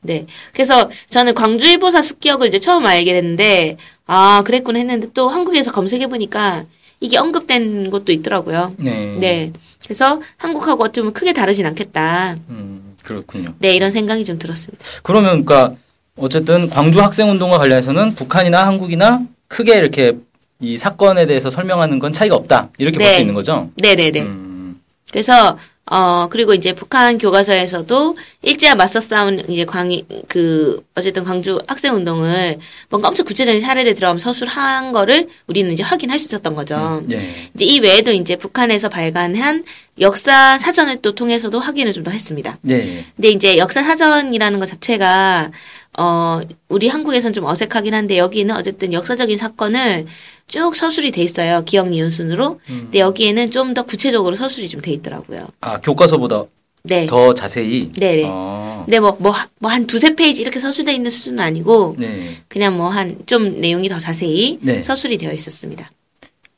네. 0.03 0.27
그래서 0.53 0.91
저는 1.09 1.35
광주일보사 1.35 2.03
습격을 2.03 2.49
이제 2.49 2.59
처음 2.59 2.85
알게 2.87 3.15
됐는데, 3.15 3.79
아, 4.07 4.43
그랬구나 4.45 4.79
했는데 4.79 5.09
또 5.15 5.29
한국에서 5.31 5.73
검색해 5.73 6.07
보니까 6.09 6.65
이게 7.01 7.17
언급된 7.17 7.91
것도 7.91 8.13
있더라고요. 8.13 8.75
네. 8.77 9.17
네. 9.19 9.53
그래서 9.83 10.21
한국하고 10.37 10.85
어떻게 10.85 11.01
보면 11.01 11.15
크게 11.15 11.33
다르진 11.33 11.65
않겠다. 11.65 12.37
음, 12.51 12.95
그렇군요. 13.05 13.55
네, 13.59 13.75
이런 13.75 13.91
생각이 13.91 14.25
좀 14.27 14.39
들었습니다. 14.39 14.85
그러면 15.03 15.45
그러니까 15.47 15.77
어쨌든 16.19 16.69
광주 16.71 17.01
학생 17.01 17.31
운동과 17.31 17.59
관련해서는 17.59 18.15
북한이나 18.15 18.67
한국이나 18.67 19.21
크게 19.49 19.77
이렇게 19.79 20.15
이 20.61 20.77
사건에 20.79 21.27
대해서 21.27 21.51
설명하는 21.51 21.99
건 21.99 22.13
차이가 22.13 22.35
없다. 22.35 22.69
이렇게 22.79 22.99
볼 22.99 23.07
네. 23.07 23.15
수 23.15 23.21
있는 23.21 23.35
거죠. 23.35 23.71
네네네. 23.77 24.21
음, 24.23 24.81
그래서 25.11 25.57
어 25.91 26.27
그리고 26.29 26.53
이제 26.53 26.75
북한 26.75 27.17
교과서에서도 27.17 28.19
일제와 28.43 28.75
맞서 28.75 29.01
싸운 29.01 29.39
이제 29.49 29.65
광이 29.65 30.05
그 30.29 30.83
어쨌든 30.95 31.25
광주 31.25 31.63
학생 31.67 31.95
운동을 31.95 32.59
뭔가 32.91 33.09
엄청 33.09 33.25
구체적인 33.25 33.63
사례를 33.63 33.95
들어가면 33.95 34.19
서술한 34.19 34.93
거를 34.93 35.29
우리는 35.47 35.73
이제 35.73 35.83
확인할 35.83 36.19
수 36.19 36.27
있었던 36.27 36.55
거죠. 36.55 37.03
예. 37.11 37.17
이제 37.55 37.65
이 37.65 37.79
외에도 37.81 38.11
이제 38.13 38.37
북한에서 38.37 38.91
발간한 38.91 39.65
역사 40.01 40.59
사전을 40.59 40.99
또 41.01 41.15
통해서도 41.15 41.59
확인을 41.59 41.95
좀 41.95 42.05
더 42.05 42.11
했습니다. 42.11 42.59
예. 42.69 43.07
근데 43.17 43.31
이제 43.31 43.57
역사 43.57 43.83
사전이라는 43.83 44.59
것 44.61 44.69
자체가 44.69 45.51
어 46.01 46.41
우리 46.69 46.89
한국에선 46.89 47.33
좀 47.33 47.45
어색하긴 47.45 47.93
한데 47.93 48.19
여기는 48.19 48.55
어쨌든 48.55 48.93
역사적인 48.93 49.37
사건을 49.37 50.07
쭉 50.47 50.75
서술이 50.77 51.11
돼 51.11 51.23
있어요. 51.23 51.63
기억 51.65 51.89
니은 51.89 52.09
순으로. 52.11 52.61
음. 52.71 52.81
근데 52.85 53.01
여기에는 53.01 53.51
좀 53.51 53.75
더 53.75 53.83
구체적으로 53.83 54.37
서술이 54.37 54.69
좀 54.69 54.81
돼 54.81 54.93
있더라고요. 54.93 55.49
아, 55.61 55.79
교과서보다 55.81 56.45
네. 56.85 57.07
더 57.07 57.35
자세히. 57.35 57.93
네네. 57.93 58.23
어, 58.27 58.83
근데 58.87 59.01
뭐 59.01 59.17
뭐 59.19 59.35
뭐 59.61 59.69
한 59.71 59.87
두세 59.87 60.15
페이지 60.15 60.41
이렇게 60.41 60.59
서술돼 60.61 60.95
있는 60.95 61.11
수준은 61.11 61.41
아니고 61.41 61.97
네. 61.99 62.37
그냥 62.49 62.77
뭐 62.77 62.89
한 62.91 63.17
좀 63.27 63.61
내용이 63.61 63.89
더 63.89 63.99
자세히 63.99 64.59
네. 64.63 64.83
서술이 64.83 65.19
되어 65.19 65.33
있었습니다. 65.33 65.91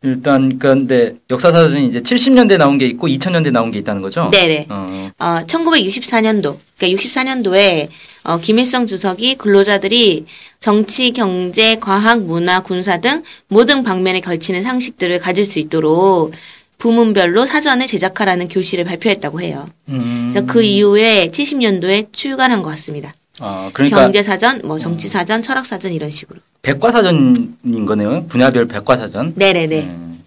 일단 0.03 0.59
그런데 0.59 1.15
역사사전이 1.29 1.87
이제 1.87 2.01
70년대 2.01 2.57
나온 2.57 2.79
게 2.79 2.87
있고 2.87 3.07
2000년대 3.07 3.53
나온 3.53 3.71
게 3.71 3.79
있다는 3.81 4.01
거죠. 4.01 4.31
네네. 4.33 4.67
어, 4.71 5.11
어, 5.19 5.25
1964년도, 5.47 6.57
그러니까 6.79 7.03
64년도에 7.03 7.89
어, 8.25 8.39
김일성 8.39 8.87
주석이 8.87 9.35
근로자들이 9.35 10.25
정치, 10.59 11.13
경제, 11.13 11.77
과학, 11.77 12.23
문화, 12.23 12.61
군사 12.61 12.99
등 12.99 13.23
모든 13.49 13.83
방면에 13.83 14.21
걸치는 14.21 14.63
상식들을 14.63 15.19
가질 15.19 15.45
수 15.45 15.59
있도록 15.59 16.33
부문별로 16.79 17.45
사전을 17.45 17.87
제작하라는 17.87 18.49
교시를 18.49 18.85
발표했다고 18.85 19.43
해요. 19.43 19.69
음. 19.91 20.35
그 20.47 20.63
이후에 20.63 21.31
70년도에 21.31 22.07
출간한 22.13 22.63
것 22.63 22.71
같습니다. 22.71 23.13
아, 23.39 23.69
그러니까 23.75 24.03
경제사전, 24.03 24.63
뭐 24.65 24.79
정치사전, 24.79 25.43
철학사전 25.43 25.93
이런 25.93 26.11
식으로. 26.11 26.41
백과사전인 26.63 27.87
거네요. 27.87 28.27
분야별 28.29 28.67
백과사전. 28.67 29.35
네네네. 29.37 29.83
음. 29.83 30.23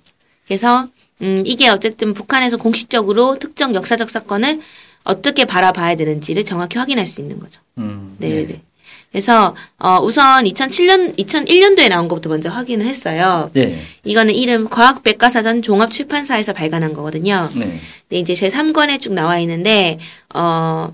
그래서 0.48 0.88
음, 1.22 1.44
이게 1.46 1.70
어쨌든 1.70 2.14
북한에서 2.14 2.58
공식적으로 2.58 3.38
특정 3.40 3.76
역사적 3.76 4.10
사건을 4.10 4.62
어떻게 5.04 5.46
바라봐야 5.46 5.96
되는지를 5.96 6.46
정확히 6.46 6.78
확인할 6.78 7.08
수 7.08 7.22
있는 7.22 7.40
거죠. 7.40 7.62
음, 7.78 8.16
네, 8.20 8.30
예. 8.30 8.48
네. 8.48 8.62
그래서 9.12 9.56
어, 9.78 10.00
우선 10.02 10.44
2007년 10.46 11.16
2001년도에 11.18 11.88
나온 11.88 12.08
것부터 12.08 12.30
먼저 12.30 12.50
확인을 12.50 12.88
했어요. 12.88 13.50
네. 13.54 13.84
이거는 14.04 14.34
이름 14.34 14.70
과학 14.70 15.04
백과사전 15.04 15.62
종합 15.62 15.92
출판사에서 15.92 16.54
발간한 16.54 16.94
거거든요. 16.94 17.48
네. 17.54 17.80
근데 18.10 18.20
이제 18.20 18.34
제 18.34 18.50
3권에 18.50 19.00
쭉 19.00 19.14
나와 19.14 19.38
있는데 19.40 20.00
어 20.34 20.92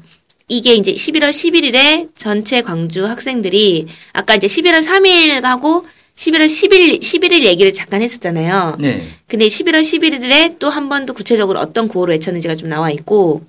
이게 0.49 0.73
이제 0.73 0.91
11월 0.93 1.29
11일에 1.29 2.09
전체 2.17 2.61
광주 2.61 3.05
학생들이 3.05 3.85
아까 4.13 4.35
이제 4.35 4.47
11월 4.47 4.83
3일 4.85 5.41
하고 5.43 5.85
11월 6.17 6.47
10일 6.47 6.99
11일 7.01 7.43
얘기를 7.45 7.71
잠깐 7.73 8.01
했었잖아요. 8.01 8.77
네. 8.79 9.07
근데 9.27 9.47
11월 9.47 9.81
11일에 9.81 10.59
또 10.59 10.69
한 10.69 10.89
번 10.89 11.05
더 11.05 11.13
구체적으로 11.13 11.59
어떤 11.59 11.87
구호를 11.87 12.15
외쳤는지가 12.15 12.55
좀 12.55 12.67
나와 12.67 12.91
있고, 12.91 13.43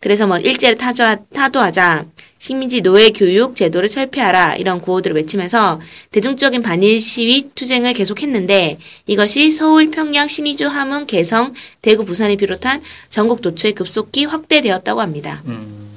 그래서 0.00 0.26
뭐 0.26 0.38
일제를 0.38 0.78
타도하, 0.78 1.16
타도하자, 1.34 2.04
식민지 2.38 2.80
노예 2.80 3.10
교육 3.10 3.56
제도를 3.56 3.88
철폐하라 3.88 4.56
이런 4.56 4.80
구호들을 4.80 5.16
외치면서 5.16 5.80
대중적인 6.12 6.62
반일 6.62 7.00
시위 7.00 7.48
투쟁을 7.54 7.92
계속했는데 7.94 8.78
이것이 9.06 9.50
서울, 9.50 9.90
평양, 9.90 10.28
신의주, 10.28 10.68
함흥, 10.68 11.06
개성, 11.06 11.52
대구, 11.82 12.04
부산을 12.04 12.36
비롯한 12.36 12.82
전국 13.10 13.40
도처에 13.42 13.72
급속히 13.72 14.26
확대되었다고 14.26 15.00
합니다. 15.00 15.42
음, 15.46 15.95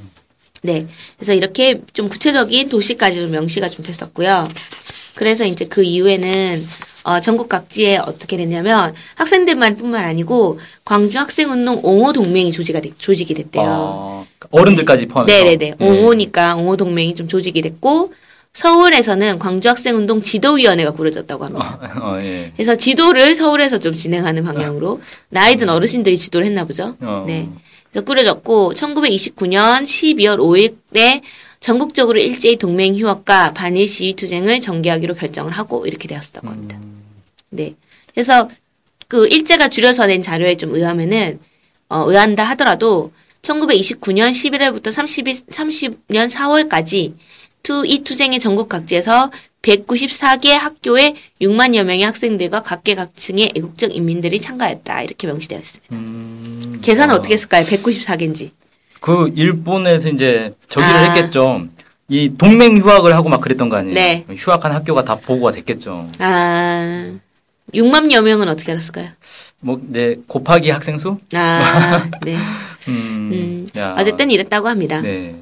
네. 0.61 0.87
그래서 1.17 1.33
이렇게 1.33 1.81
좀 1.93 2.09
구체적인 2.09 2.69
도시까지 2.69 3.19
좀 3.19 3.31
명시가 3.31 3.69
좀 3.69 3.85
됐었고요. 3.85 4.47
그래서 5.15 5.45
이제 5.45 5.65
그 5.65 5.83
이후에는 5.83 6.65
어, 7.03 7.19
전국 7.21 7.49
각지에 7.49 7.97
어떻게 7.97 8.37
됐냐면 8.37 8.93
학생들만 9.15 9.75
뿐만 9.75 10.03
아니고 10.05 10.59
광주 10.85 11.17
학생운동 11.17 11.79
옹호 11.83 12.13
동맹이 12.13 12.51
조직이, 12.51 12.79
됐, 12.79 12.93
조직이 12.97 13.33
됐대요. 13.33 13.65
어, 13.67 14.25
어른들까지 14.51 15.07
포함해서. 15.07 15.43
네네 15.43 15.57
네. 15.57 15.75
옹호니까 15.79 16.55
옹호 16.55 16.77
동맹이 16.77 17.15
좀 17.15 17.27
조직이 17.27 17.61
됐고 17.61 18.13
서울에서는 18.53 19.39
광주 19.39 19.69
학생운동 19.69 20.21
지도위원회가 20.23 20.91
꾸려졌다고 20.91 21.45
합니다. 21.45 21.79
어, 22.01 22.11
어, 22.11 22.23
예. 22.23 22.51
그래서 22.55 22.75
지도를 22.75 23.35
서울에서 23.35 23.79
좀 23.79 23.95
진행하는 23.95 24.43
방향으로 24.43 25.01
나이든 25.29 25.69
어르신들이 25.69 26.17
지도를 26.17 26.47
했나 26.47 26.65
보죠. 26.65 26.95
어. 27.01 27.23
네. 27.27 27.47
꾸려졌고 27.93 28.73
1929년 28.73 29.83
12월 29.83 30.37
5일에 30.37 31.21
전국적으로 31.59 32.19
일제히 32.19 32.55
동맹 32.55 32.95
휴학과 32.95 33.53
반일 33.53 33.87
시위 33.87 34.13
투쟁을 34.13 34.61
전개하기로 34.61 35.15
결정을 35.15 35.51
하고 35.51 35.85
이렇게 35.85 36.07
되었다고 36.07 36.47
합니다. 36.47 36.77
음, 36.77 37.03
네. 37.49 37.75
그래서 38.13 38.49
그 39.07 39.27
일제가 39.27 39.69
줄여서 39.69 40.05
낸 40.05 40.21
자료에 40.21 40.55
좀 40.55 40.73
의하면은 40.73 41.39
어, 41.89 42.05
의한다 42.07 42.43
하더라도 42.49 43.11
1929년 43.41 44.31
11월부터 44.31 44.93
30일, 44.93 45.47
30년 45.47 46.29
4월까지 46.29 47.13
투, 47.63 47.85
이 47.85 47.99
투쟁의 47.99 48.39
전국 48.39 48.69
각지에서 48.69 49.31
194개 49.61 50.49
학교에 50.51 51.15
6만여 51.41 51.83
명의 51.83 52.03
학생들과 52.03 52.61
각계각층의 52.61 53.53
애국적 53.55 53.93
인민들이 53.95 54.39
참가했다. 54.39 55.01
이렇게 55.01 55.27
명시되어 55.27 55.59
있습니다. 55.59 55.95
음, 55.95 56.79
계산은 56.81 57.13
아. 57.13 57.17
어떻게 57.17 57.33
했을까요? 57.33 57.65
194개인지. 57.65 58.51
그 59.01 59.31
일본에서 59.35 60.09
이제 60.09 60.53
저기를 60.69 60.93
아. 60.93 61.13
했겠죠. 61.13 61.67
이 62.07 62.31
동맹 62.37 62.77
휴학을 62.77 63.13
하고 63.13 63.29
막 63.29 63.39
그랬던 63.41 63.69
거 63.69 63.77
아니에요? 63.77 63.93
네. 63.93 64.25
휴학한 64.35 64.71
학교가 64.71 65.03
다 65.03 65.15
보고가 65.15 65.51
됐겠죠. 65.51 66.09
아, 66.19 67.11
6만여 67.73 68.21
명은 68.23 68.47
어떻게 68.49 68.71
알았을까요? 68.71 69.09
뭐, 69.61 69.79
네, 69.83 70.15
곱하기 70.27 70.69
학생 70.71 70.97
수? 70.97 71.17
아, 71.33 72.09
네. 72.23 72.35
음, 72.87 73.29
음, 73.31 73.67
야. 73.77 73.95
어쨌든 73.97 74.31
이랬다고 74.31 74.67
합니다. 74.69 75.01
네. 75.01 75.35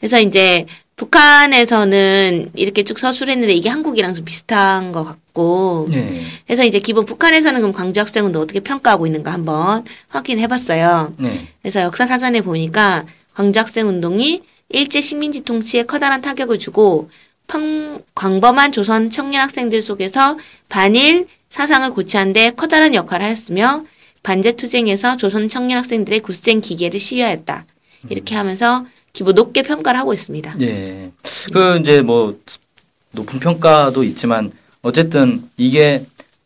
그래서 0.00 0.18
이제 0.18 0.66
북한에서는 0.96 2.50
이렇게 2.54 2.84
쭉 2.84 2.98
서술했는데 2.98 3.52
이게 3.52 3.68
한국이랑 3.68 4.14
좀 4.14 4.24
비슷한 4.24 4.92
것 4.92 5.04
같고 5.04 5.88
네. 5.90 6.22
그래서 6.46 6.64
이제 6.64 6.78
기본 6.78 7.04
북한에서는 7.04 7.60
그럼 7.60 7.72
광주 7.72 8.00
학생운동 8.00 8.42
어떻게 8.42 8.60
평가하고 8.60 9.06
있는가 9.06 9.32
한번 9.32 9.84
확인해봤어요. 10.08 11.14
네. 11.18 11.48
그래서 11.62 11.80
역사 11.80 12.06
사전에 12.06 12.42
보니까 12.42 13.04
광주 13.34 13.58
학생운동이 13.58 14.42
일제 14.68 15.00
식민지 15.00 15.42
통치에 15.42 15.82
커다란 15.82 16.22
타격을 16.22 16.58
주고 16.58 17.10
평, 17.48 18.00
광범한 18.14 18.72
조선 18.72 19.10
청년 19.10 19.42
학생들 19.42 19.82
속에서 19.82 20.38
반일 20.68 21.26
사상을 21.50 21.90
고취하는데 21.90 22.52
커다란 22.52 22.94
역할을 22.94 23.26
하였으며 23.26 23.82
반제 24.22 24.52
투쟁에서 24.52 25.16
조선 25.16 25.48
청년 25.48 25.78
학생들의 25.78 26.20
굳센 26.20 26.60
기계를 26.60 26.98
시위하였다. 26.98 27.64
이렇게 28.08 28.34
하면서 28.34 28.86
기본 29.14 29.34
높게 29.36 29.62
평가를 29.62 29.98
하고 29.98 30.12
있습니다. 30.12 30.56
예. 30.60 31.10
그 31.52 31.78
이제 31.80 32.02
뭐 32.02 32.36
높은 33.12 33.38
평가도 33.38 34.02
있지만 34.04 34.50
어쨌든 34.82 35.48
이게 35.56 36.04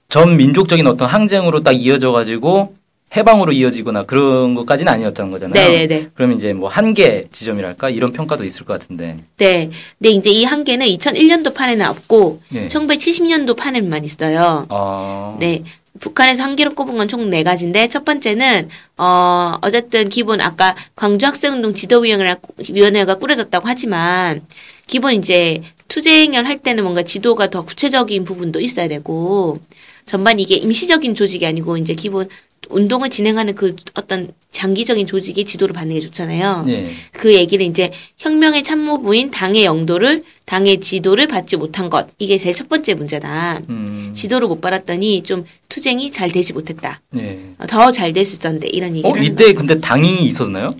전 0.08 0.36
민족적인 0.36 0.86
어떤 0.86 1.08
항쟁으로 1.08 1.62
딱 1.62 1.72
이어져 1.72 2.12
가지고 2.12 2.74
해방으로 3.16 3.52
이어지거나 3.52 4.02
그런 4.04 4.54
것까지는 4.54 4.92
아니었다는 4.92 5.30
거잖아요. 5.30 5.70
네네네. 5.70 6.08
그럼 6.14 6.32
이제 6.32 6.52
뭐 6.52 6.68
한계 6.68 7.24
지점이랄까 7.32 7.88
이런 7.88 8.12
평가도 8.12 8.44
있을 8.44 8.66
것 8.66 8.78
같은데. 8.78 9.16
네. 9.38 9.70
근데 9.98 10.10
이제 10.10 10.30
이 10.30 10.44
한계는 10.44 10.86
2001년도 10.86 11.54
판에는 11.54 11.86
없고 11.86 12.42
예. 12.52 12.68
1970년도 12.68 13.56
판에만 13.56 14.04
있어요. 14.04 14.66
아. 14.68 15.36
네. 15.40 15.64
북한에서 16.00 16.42
한계로 16.42 16.74
꼽은 16.74 16.96
건 16.96 17.08
총 17.08 17.28
네 17.30 17.42
가지인데 17.42 17.88
첫 17.88 18.04
번째는 18.04 18.68
어 18.98 19.54
어쨌든 19.62 20.08
기본 20.08 20.40
아까 20.40 20.74
광주 20.96 21.26
학생운동 21.26 21.74
지도위원회가 21.74 23.14
꾸려졌다고 23.16 23.66
하지만 23.68 24.42
기본 24.86 25.14
이제 25.14 25.62
투쟁을 25.88 26.46
할 26.48 26.58
때는 26.58 26.84
뭔가 26.84 27.02
지도가 27.02 27.50
더 27.50 27.64
구체적인 27.64 28.24
부분도 28.24 28.60
있어야 28.60 28.88
되고 28.88 29.58
전반 30.06 30.38
이게 30.40 30.54
임시적인 30.56 31.14
조직이 31.14 31.46
아니고 31.46 31.76
이제 31.78 31.94
기본 31.94 32.28
운동을 32.68 33.08
진행하는 33.10 33.54
그 33.54 33.74
어떤 33.94 34.30
장기적인 34.52 35.06
조직이 35.06 35.44
지도를 35.44 35.72
받는 35.74 35.94
게 35.94 36.00
좋잖아요. 36.00 36.64
예. 36.68 36.90
그 37.12 37.34
얘기를 37.34 37.64
이제 37.64 37.92
혁명의 38.18 38.62
참모부인 38.64 39.30
당의 39.30 39.64
영도를 39.64 40.24
당의 40.44 40.80
지도를 40.80 41.28
받지 41.28 41.56
못한 41.56 41.88
것 41.90 42.08
이게 42.18 42.36
제일 42.38 42.54
첫 42.54 42.68
번째 42.68 42.94
문제다. 42.94 43.60
음. 43.70 44.12
지도를 44.16 44.48
못 44.48 44.60
받았더니 44.60 45.22
좀 45.22 45.44
투쟁이 45.68 46.10
잘 46.12 46.30
되지 46.32 46.52
못했다. 46.52 47.00
예. 47.16 47.40
더잘 47.68 48.12
될 48.12 48.24
수 48.24 48.34
있었는데 48.36 48.68
이런 48.68 48.90
얘기를 48.96 49.10
어, 49.10 49.22
이때 49.22 49.52
근데 49.54 49.78
당이 49.80 50.24
있었나요? 50.26 50.74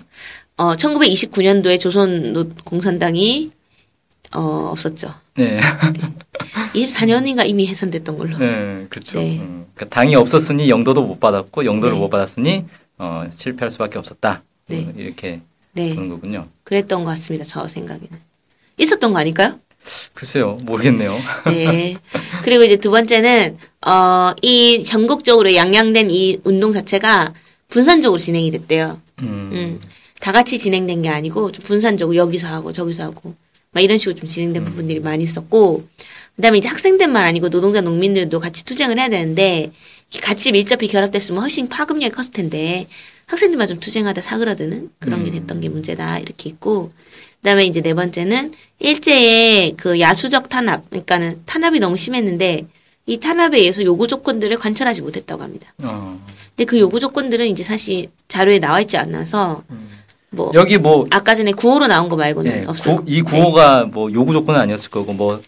어, 0.57 0.73
1929년도에 0.75 1.79
조선 1.79 2.33
노- 2.33 2.49
공산당이 2.65 3.49
어, 4.35 4.69
없었죠. 4.71 5.13
네. 5.39 5.61
24년인가 6.73 7.47
이미 7.47 7.65
해산됐던 7.67 8.17
걸로. 8.17 8.37
네, 8.37 8.85
그렇죠. 8.89 9.19
네. 9.19 9.39
음, 9.39 9.65
그러니까 9.73 9.95
당이 9.95 10.15
없었으니 10.15 10.69
영도도 10.69 11.03
못 11.03 11.19
받았고 11.19 11.63
영도를 11.63 11.93
네. 11.93 11.99
못 11.99 12.09
받았으니 12.09 12.65
어, 12.97 13.25
실패할 13.37 13.71
수밖에 13.71 13.97
없었다. 13.97 14.43
네. 14.67 14.79
음, 14.79 14.93
이렇게 14.97 15.39
네. 15.71 15.95
보는 15.95 16.09
거군요. 16.09 16.47
그랬던 16.65 17.05
것 17.05 17.11
같습니다. 17.11 17.45
저 17.45 17.67
생각에는. 17.67 18.09
있었던 18.77 19.13
거 19.13 19.19
아닐까요? 19.19 19.57
글쎄요, 20.13 20.57
모르겠네요. 20.63 21.11
네. 21.47 21.97
그리고 22.43 22.63
이제 22.63 22.75
두 22.75 22.91
번째는, 22.91 23.57
어, 23.87 24.33
이 24.41 24.83
전국적으로 24.83 25.55
양양된 25.55 26.11
이 26.11 26.39
운동 26.43 26.73
자체가 26.73 27.33
분산적으로 27.69 28.19
진행이 28.19 28.51
됐대요. 28.51 28.99
음, 29.21 29.49
음. 29.53 29.81
다 30.19 30.33
같이 30.33 30.59
진행된 30.59 31.01
게 31.01 31.09
아니고 31.09 31.51
좀 31.53 31.63
분산적으로 31.63 32.15
여기서 32.17 32.47
하고 32.47 32.73
저기서 32.73 33.03
하고 33.03 33.33
막 33.71 33.81
이런 33.81 33.97
식으로 33.97 34.15
좀 34.15 34.27
진행된 34.27 34.65
부분들이 34.65 34.99
많이 34.99 35.23
있었고 35.23 35.83
그다음에 36.35 36.57
이제 36.57 36.67
학생들만 36.67 37.23
아니고 37.23 37.49
노동자 37.49 37.81
농민들도 37.81 38.39
같이 38.39 38.65
투쟁을 38.65 38.97
해야 38.97 39.09
되는데 39.09 39.71
같이 40.21 40.51
밀접히 40.51 40.87
결합됐으면 40.87 41.41
훨씬 41.41 41.69
파급력이 41.69 42.13
컸을 42.15 42.31
텐데 42.31 42.87
학생들만 43.27 43.67
좀 43.67 43.79
투쟁하다 43.79 44.21
사그라드는 44.21 44.89
그런 44.97 45.23
게 45.23 45.29
음. 45.29 45.35
됐던 45.35 45.61
게 45.61 45.69
문제다 45.69 46.17
이렇게 46.17 46.49
있고 46.49 46.91
그다음에 47.37 47.65
이제 47.65 47.81
네 47.81 47.93
번째는 47.93 48.53
일제의 48.79 49.75
그 49.77 49.99
야수적 49.99 50.49
탄압 50.49 50.89
그러니까는 50.89 51.43
탄압이 51.45 51.79
너무 51.79 51.95
심했는데 51.95 52.65
이 53.05 53.19
탄압에 53.19 53.59
의해서 53.59 53.83
요구 53.83 54.07
조건들을 54.07 54.57
관철하지 54.57 55.01
못했다고 55.01 55.43
합니다. 55.43 55.73
어. 55.83 56.19
근데 56.55 56.65
그 56.65 56.79
요구 56.79 56.99
조건들은 56.99 57.47
이제 57.47 57.63
사실 57.63 58.07
자료에 58.27 58.59
나와 58.59 58.81
있지 58.81 58.97
않아서 58.97 59.63
뭐 60.31 60.51
여기 60.53 60.77
뭐 60.77 61.05
아까 61.09 61.35
전에 61.35 61.51
구호로 61.51 61.87
나온 61.87 62.09
거 62.09 62.15
말고는 62.15 62.51
네, 62.51 62.65
없어요. 62.67 62.97
구, 62.97 63.03
이 63.07 63.21
구호가 63.21 63.89
뭐 63.91 64.11
요구 64.13 64.33
조건은 64.33 64.59
아니었을 64.59 64.89
거고 64.89 65.13
뭐 65.13 65.41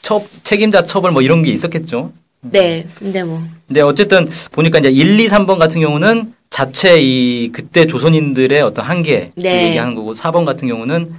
첩, 0.00 0.24
책임자 0.44 0.84
처벌 0.84 1.12
뭐 1.12 1.22
이런 1.22 1.42
게 1.42 1.52
있었겠죠. 1.52 2.12
네. 2.40 2.60
네. 2.60 2.88
근데 2.98 3.22
뭐 3.22 3.42
근데 3.68 3.82
어쨌든 3.82 4.28
보니까 4.50 4.78
이제 4.80 4.88
1, 4.88 5.20
2, 5.20 5.28
3번 5.28 5.58
같은 5.58 5.80
경우는 5.80 6.32
자체 6.50 7.00
이 7.00 7.50
그때 7.52 7.86
조선인들의 7.86 8.60
어떤 8.62 8.84
한계 8.84 9.32
네. 9.36 9.68
얘기하는 9.68 9.94
거고 9.94 10.14
4번 10.14 10.44
같은 10.44 10.66
경우는 10.68 11.10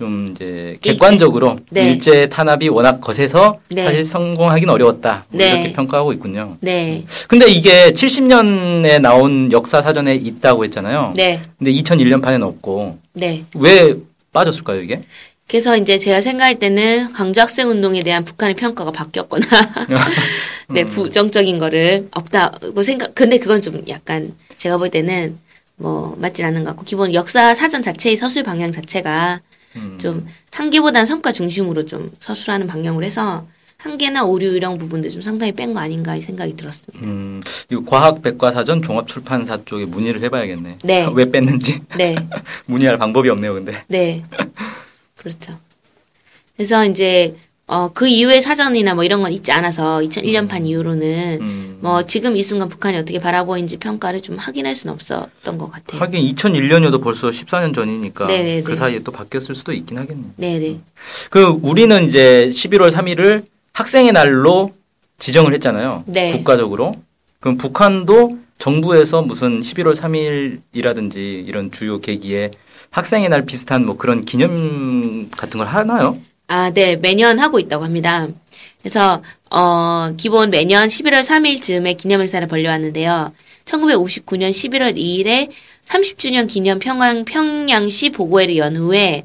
좀 0.00 0.30
이제 0.30 0.78
객관적으로 0.80 1.58
네. 1.68 1.90
일제 1.90 2.26
탄압이 2.30 2.70
워낙 2.70 3.02
거세서 3.02 3.60
네. 3.68 3.84
사실 3.84 4.02
성공하긴 4.02 4.70
어려웠다 4.70 5.26
뭐 5.28 5.38
네. 5.38 5.50
이렇게 5.50 5.72
평가하고 5.74 6.14
있군요. 6.14 6.56
네. 6.60 7.04
근데 7.28 7.46
이게 7.50 7.90
70년에 7.90 8.98
나온 8.98 9.52
역사 9.52 9.82
사전에 9.82 10.14
있다고 10.14 10.64
했잖아요. 10.64 11.12
네. 11.14 11.42
근데 11.58 11.70
2001년 11.72 12.22
판에는 12.22 12.46
없고 12.46 12.98
네. 13.12 13.44
왜 13.54 13.94
빠졌을까요 14.32 14.80
이게? 14.80 15.02
그래서 15.46 15.76
이제 15.76 15.98
제가 15.98 16.22
생각할 16.22 16.58
때는 16.58 17.12
광주 17.12 17.38
학생 17.42 17.68
운동에 17.68 18.02
대한 18.02 18.24
북한의 18.24 18.54
평가가 18.54 18.92
바뀌었거나 18.92 19.46
네, 20.70 20.84
부정적인 20.84 21.58
거를 21.58 22.08
없다고 22.12 22.82
생각 22.82 23.14
근데 23.14 23.38
그건 23.38 23.60
좀 23.60 23.82
약간 23.88 24.32
제가 24.56 24.78
볼 24.78 24.88
때는 24.88 25.36
뭐 25.76 26.16
맞진 26.18 26.46
않는 26.46 26.62
것 26.62 26.70
같고 26.70 26.84
기본 26.84 27.12
역사 27.12 27.54
사전 27.54 27.82
자체의 27.82 28.16
서술 28.16 28.44
방향 28.44 28.72
자체가 28.72 29.40
음. 29.76 29.98
좀 30.00 30.26
한계보다는 30.50 31.06
성과 31.06 31.32
중심으로 31.32 31.86
좀 31.86 32.08
서술하는 32.18 32.66
방향으로 32.66 33.04
해서 33.04 33.46
한계나 33.76 34.24
오류 34.24 34.54
이런 34.54 34.76
부분들 34.76 35.10
좀 35.10 35.22
상당히 35.22 35.52
뺀 35.52 35.72
거 35.72 35.80
아닌가 35.80 36.14
이 36.14 36.20
생각이 36.20 36.54
들었습니다. 36.54 37.06
음, 37.06 37.40
이거 37.70 37.80
과학 37.86 38.20
백과사전 38.20 38.82
종합출판사 38.82 39.64
쪽에 39.64 39.86
문의를 39.86 40.22
해봐야겠네. 40.24 40.78
네. 40.84 41.08
왜 41.14 41.24
뺐는지 41.30 41.80
네. 41.96 42.14
문의할 42.66 42.98
방법이 42.98 43.30
없네요, 43.30 43.54
근데. 43.54 43.82
네. 43.88 44.22
그렇죠. 45.16 45.58
그래서 46.56 46.84
이제 46.84 47.34
어, 47.70 47.88
그 47.94 48.08
이후에 48.08 48.40
사전이나 48.40 48.94
뭐 48.94 49.04
이런 49.04 49.22
건 49.22 49.32
있지 49.32 49.52
않아서 49.52 50.00
2001년판 50.00 50.66
이후로는 50.66 51.38
음. 51.40 51.78
뭐 51.80 52.04
지금 52.04 52.36
이 52.36 52.42
순간 52.42 52.68
북한이 52.68 52.96
어떻게 52.96 53.20
바라보이는지 53.20 53.76
평가를 53.76 54.20
좀 54.22 54.36
확인할 54.36 54.74
수는 54.74 54.92
없었던 54.94 55.56
것 55.56 55.70
같아요. 55.70 56.00
하긴 56.00 56.34
2001년이어도 56.34 57.00
벌써 57.00 57.30
14년 57.30 57.72
전이니까 57.72 58.26
네네네. 58.26 58.62
그 58.64 58.74
사이에 58.74 58.98
또 59.04 59.12
바뀌었을 59.12 59.54
수도 59.54 59.72
있긴 59.72 59.98
하겠네. 59.98 60.24
네네. 60.34 60.80
그 61.30 61.44
우리는 61.62 62.08
이제 62.08 62.50
11월 62.52 62.90
3일을 62.90 63.44
학생의 63.72 64.10
날로 64.14 64.72
지정을 65.20 65.54
했잖아요. 65.54 66.02
네. 66.06 66.32
국가적으로. 66.32 66.96
그럼 67.38 67.56
북한도 67.56 68.36
정부에서 68.58 69.22
무슨 69.22 69.62
11월 69.62 69.94
3일이라든지 69.94 71.46
이런 71.46 71.70
주요 71.70 72.00
계기에 72.00 72.50
학생의 72.90 73.28
날 73.28 73.46
비슷한 73.46 73.86
뭐 73.86 73.96
그런 73.96 74.24
기념 74.24 75.30
같은 75.30 75.58
걸 75.58 75.68
하나요? 75.68 76.18
아, 76.50 76.70
네. 76.70 76.96
매년 76.96 77.38
하고 77.38 77.60
있다고 77.60 77.84
합니다. 77.84 78.26
그래서 78.80 79.22
어, 79.50 80.10
기본 80.16 80.50
매년 80.50 80.88
11월 80.88 81.24
3일 81.24 81.62
즈음에 81.62 81.94
기념행사를 81.94 82.48
벌려왔는데요. 82.48 83.32
1959년 83.66 84.50
11월 84.50 84.96
2일에 84.96 85.48
30주년 85.86 86.48
기념 86.48 86.80
평양 86.80 87.24
평양시 87.24 88.10
보고회를 88.10 88.56
연 88.56 88.76
후에 88.76 89.22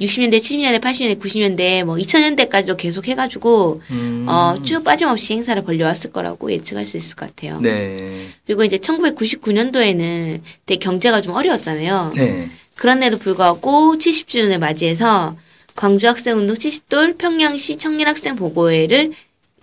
60년대, 0.00 0.40
70년대, 0.40 0.80
80년대, 0.80 1.20
90년대, 1.20 1.84
뭐 1.84 1.94
2000년대까지도 1.94 2.76
계속 2.76 3.06
해가지고 3.06 3.80
음. 3.92 4.26
어, 4.28 4.60
쭉 4.64 4.82
빠짐없이 4.82 5.34
행사를 5.34 5.62
벌려왔을 5.62 6.10
거라고 6.10 6.50
예측할 6.50 6.86
수 6.86 6.96
있을 6.96 7.14
것 7.14 7.28
같아요. 7.28 7.60
네. 7.60 8.26
그리고 8.46 8.64
이제 8.64 8.78
1999년도에는 8.78 10.40
되게 10.66 10.78
경제가 10.80 11.20
좀 11.20 11.34
어려웠잖아요. 11.34 12.14
네. 12.16 12.50
그런데도 12.74 13.18
불구하고 13.18 13.94
70주년을 13.96 14.58
맞이해서 14.58 15.36
광주 15.74 16.06
학생운동 16.08 16.56
70돌 16.56 17.18
평양시 17.18 17.76
청년학생 17.76 18.36
보고회를 18.36 19.12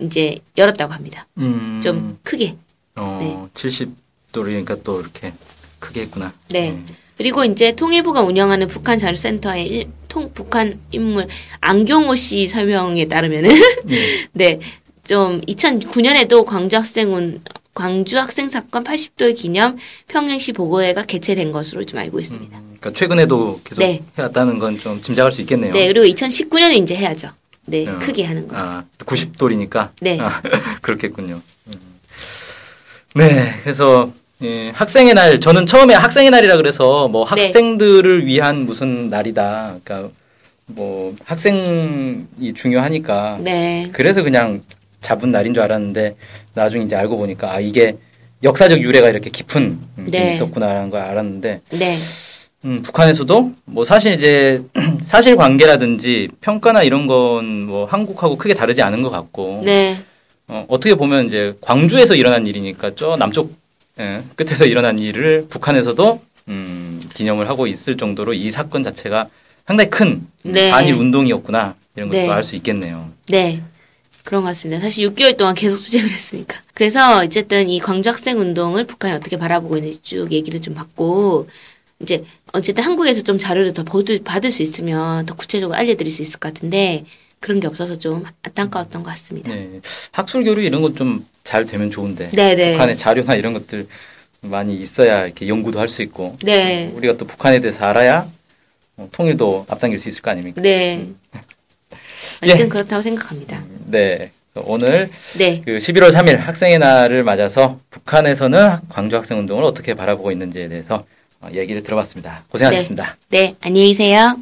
이제 0.00 0.38
열었다고 0.56 0.92
합니다. 0.92 1.26
음. 1.38 1.80
좀 1.82 2.18
크게. 2.22 2.54
어, 2.96 3.48
70도리니까 3.54 4.82
또 4.82 5.00
이렇게 5.00 5.32
크게 5.78 6.02
했구나. 6.02 6.32
네. 6.50 6.78
그리고 7.16 7.44
이제 7.44 7.72
통일부가 7.72 8.22
운영하는 8.22 8.68
북한 8.68 8.98
자료센터의 8.98 9.66
일, 9.66 9.86
통, 10.08 10.30
북한 10.34 10.78
인물 10.90 11.26
안경호 11.60 12.16
씨 12.16 12.46
설명에 12.48 13.06
따르면은 13.06 13.50
네. 13.84 14.28
네. 14.32 14.60
좀 15.06 15.40
2009년에도 15.42 16.44
광주 16.44 16.76
학생운 16.76 17.40
광주 17.74 18.18
학생 18.18 18.48
사건 18.48 18.84
80돌 18.84 19.36
기념 19.36 19.76
평양시 20.08 20.52
보고회가 20.52 21.04
개최된 21.06 21.52
것으로 21.52 21.84
좀 21.84 21.98
알고 21.98 22.20
있습니다. 22.20 22.58
음, 22.58 22.71
그러니까 22.82 22.98
최근에도 22.98 23.60
계속 23.62 23.80
네. 23.80 24.00
해왔다는 24.18 24.58
건 24.58 24.72
좀 24.82 25.00
짐작할 25.00 25.30
수 25.30 25.40
있겠네요. 25.42 25.72
네, 25.72 25.86
그리고 25.92 26.04
2019년에 26.16 26.74
이제 26.82 26.96
해야죠. 26.96 27.28
네, 27.66 27.86
어. 27.86 27.96
크게 28.00 28.24
하는 28.24 28.48
거. 28.48 28.56
아, 28.56 28.82
90돌이니까. 28.98 29.90
네. 30.00 30.18
아, 30.20 30.40
그렇겠군요. 30.82 31.40
음. 31.68 31.74
네, 33.14 33.54
그래서 33.62 34.10
예, 34.42 34.70
학생의 34.70 35.14
날 35.14 35.38
저는 35.38 35.66
처음에 35.66 35.94
학생의 35.94 36.30
날이라 36.30 36.56
그래서 36.56 37.06
뭐 37.06 37.24
네. 37.36 37.46
학생들을 37.46 38.26
위한 38.26 38.64
무슨 38.66 39.08
날이다. 39.08 39.76
그러니까 39.84 40.10
뭐 40.66 41.14
학생이 41.24 42.24
중요하니까 42.56 43.38
네. 43.40 43.88
그래서 43.92 44.22
그냥 44.24 44.60
잡은 45.00 45.30
날인 45.30 45.54
줄 45.54 45.62
알았는데 45.62 46.16
나중에 46.54 46.84
이제 46.84 46.96
알고 46.96 47.16
보니까 47.18 47.52
아 47.52 47.60
이게 47.60 47.96
역사적 48.42 48.80
유래가 48.80 49.08
이렇게 49.10 49.30
깊은 49.30 49.78
음, 49.98 50.04
게 50.10 50.18
네. 50.18 50.34
있었구나라는 50.34 50.90
걸 50.90 51.02
알았는데 51.02 51.60
네. 51.70 51.98
음, 52.64 52.82
북한에서도 52.82 53.52
뭐 53.64 53.84
사실 53.84 54.14
이제 54.14 54.62
사실 55.06 55.36
관계라든지 55.36 56.28
평가나 56.40 56.82
이런 56.82 57.06
건 57.06 57.62
뭐 57.72 57.84
한국하고 57.86 58.36
크게 58.36 58.54
다르지 58.54 58.82
않은 58.82 59.02
것 59.02 59.10
같고 59.10 59.62
네. 59.64 59.98
어, 60.48 60.64
어떻게 60.68 60.94
보면 60.94 61.26
이제 61.26 61.54
광주에서 61.62 62.14
일어난 62.14 62.46
일이니까 62.46 62.92
저 62.96 63.16
남쪽 63.16 63.52
예, 63.98 64.22
끝에서 64.36 64.64
일어난 64.66 64.98
일을 64.98 65.46
북한에서도 65.48 66.20
음, 66.48 67.00
기념을 67.14 67.48
하고 67.48 67.66
있을 67.66 67.96
정도로 67.96 68.34
이 68.34 68.50
사건 68.50 68.84
자체가 68.84 69.26
상당히 69.66 69.90
큰 69.90 70.22
네. 70.42 70.70
반일 70.70 70.94
운동이었구나 70.94 71.74
이런 71.96 72.08
것도 72.08 72.18
네. 72.18 72.28
알수 72.28 72.56
있겠네요. 72.56 73.08
네. 73.28 73.62
그런 74.24 74.42
것 74.42 74.48
같습니다. 74.48 74.80
사실 74.80 75.08
6개월 75.08 75.36
동안 75.36 75.54
계속 75.54 75.78
투쟁을 75.78 76.10
했으니까. 76.10 76.60
그래서 76.74 77.18
어쨌든 77.18 77.68
이 77.68 77.80
광주 77.80 78.08
학생 78.08 78.38
운동을 78.38 78.84
북한이 78.84 79.14
어떻게 79.14 79.36
바라보고 79.36 79.78
있는지 79.78 80.00
쭉 80.02 80.30
얘기를 80.30 80.60
좀 80.62 80.74
받고, 80.74 81.48
이제 82.02 82.24
어쨌든 82.52 82.84
한국에서 82.84 83.22
좀 83.22 83.38
자료를 83.38 83.72
더 83.72 83.84
받을, 83.84 84.52
수 84.52 84.62
있으면 84.62 85.24
더 85.26 85.34
구체적으로 85.34 85.76
알려드릴 85.76 86.12
수 86.12 86.22
있을 86.22 86.40
것 86.40 86.52
같은데, 86.52 87.04
그런 87.40 87.58
게 87.60 87.66
없어서 87.66 87.98
좀 87.98 88.24
안타까웠던 88.42 89.02
것 89.02 89.10
같습니다. 89.10 89.52
네. 89.52 89.80
학술 90.12 90.44
교류 90.44 90.62
이런 90.62 90.82
것 90.82 90.94
좀 90.94 91.24
잘 91.44 91.66
되면 91.66 91.90
좋은데 91.90 92.30
네, 92.32 92.54
네. 92.54 92.72
북한의 92.72 92.96
자료나 92.96 93.34
이런 93.34 93.52
것들 93.52 93.86
많이 94.40 94.74
있어야 94.76 95.26
이렇게 95.26 95.48
연구도 95.48 95.78
할 95.78 95.88
수 95.88 96.02
있고 96.02 96.36
네. 96.42 96.90
우리가 96.94 97.16
또 97.16 97.26
북한에 97.26 97.60
대해서 97.60 97.84
알아야 97.84 98.28
어, 98.96 99.08
통일도 99.12 99.66
앞당길 99.68 100.00
수 100.00 100.08
있을 100.08 100.22
거 100.22 100.30
아닙니까? 100.30 100.60
네. 100.60 101.06
예. 102.44 102.46
어쨌든 102.46 102.68
그렇다고 102.68 103.02
생각합니다. 103.02 103.62
네. 103.86 104.30
오늘 104.54 105.10
네. 105.36 105.62
그 105.64 105.78
11월 105.78 106.12
3일 106.12 106.36
학생의 106.36 106.78
날을 106.78 107.22
맞아서 107.24 107.78
북한에서는 107.90 108.76
광주 108.88 109.16
학생 109.16 109.38
운동을 109.38 109.64
어떻게 109.64 109.94
바라보고 109.94 110.30
있는지에 110.30 110.68
대해서 110.68 110.96
어, 110.96 111.04
어, 111.42 111.48
얘기를 111.52 111.82
들어봤습니다. 111.82 112.44
고생하셨습니다. 112.48 113.16
네, 113.28 113.38
네 113.48 113.54
안녕히 113.60 113.88
계세요. 113.94 114.36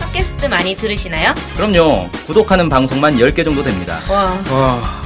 팟캐스트 0.00 0.46
많이 0.46 0.76
들으시나요? 0.76 1.34
그럼요. 1.56 2.08
구독하는 2.26 2.68
방송만 2.68 3.16
10개 3.16 3.44
정도 3.44 3.64
됩니다. 3.64 3.98
와. 4.08 4.40
와. 4.52 5.02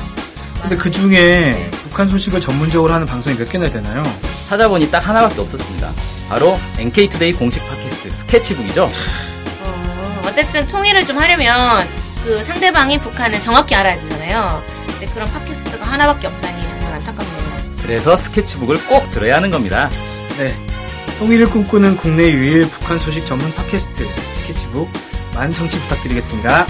근데 0.60 0.76
그 0.76 0.90
중에 0.90 1.10
네. 1.10 1.70
북한 1.84 2.08
소식을 2.10 2.40
전문적으로 2.40 2.92
하는 2.92 3.06
방송이 3.06 3.34
몇 3.36 3.48
개나 3.48 3.70
되나요? 3.70 4.02
찾아보니 4.48 4.90
딱 4.90 5.06
하나밖에 5.08 5.40
없었습니다. 5.40 6.17
바로 6.28 6.58
NK투데이 6.78 7.32
공식 7.32 7.66
팟캐스트 7.68 8.10
스케치북이죠. 8.10 8.84
어, 8.84 10.22
어쨌든 10.26 10.66
통일을 10.68 11.04
좀 11.06 11.18
하려면 11.18 11.86
그 12.24 12.42
상대방이 12.42 12.98
북한을 12.98 13.40
정확히 13.40 13.74
알아야 13.74 13.98
되잖아요. 14.00 14.62
근데 14.86 15.06
그런 15.06 15.28
팟캐스트가 15.30 15.84
하나밖에 15.84 16.26
없다니 16.26 16.68
정말 16.68 16.94
안타깝네요. 16.94 17.38
그래서 17.82 18.16
스케치북을 18.16 18.84
꼭 18.86 19.10
들어야 19.10 19.36
하는 19.36 19.50
겁니다. 19.50 19.88
네. 20.36 20.54
통일을 21.18 21.48
꿈꾸는 21.50 21.96
국내 21.96 22.30
유일 22.30 22.68
북한 22.68 22.98
소식 22.98 23.26
전문 23.26 23.52
팟캐스트 23.54 24.06
스케치북 24.40 24.90
많은 25.34 25.52
청취 25.54 25.78
부탁드리겠습니다. 25.80 26.66